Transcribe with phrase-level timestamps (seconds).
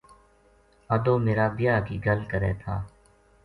[0.95, 2.75] ادو میرا بیاہ کی گَل کرے تھا